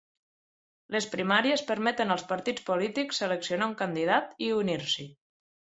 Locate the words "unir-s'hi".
4.65-5.11